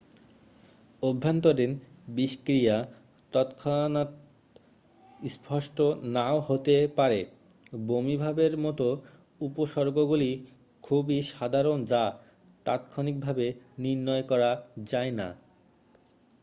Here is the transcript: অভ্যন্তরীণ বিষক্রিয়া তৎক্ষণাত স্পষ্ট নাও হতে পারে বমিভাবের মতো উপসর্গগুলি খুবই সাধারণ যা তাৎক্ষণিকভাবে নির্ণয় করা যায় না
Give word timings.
অভ্যন্তরীণ 1.03 1.71
বিষক্রিয়া 2.15 2.77
তৎক্ষণাত 3.33 4.09
স্পষ্ট 5.29 5.77
নাও 6.13 6.37
হতে 6.47 6.75
পারে 6.97 7.19
বমিভাবের 7.87 8.53
মতো 8.65 8.87
উপসর্গগুলি 9.41 10.31
খুবই 10.83 11.17
সাধারণ 11.31 11.79
যা 11.85 12.03
তাৎক্ষণিকভাবে 12.65 13.45
নির্ণয় 13.77 14.23
করা 14.31 14.51
যায় 14.91 15.11
না 15.19 15.27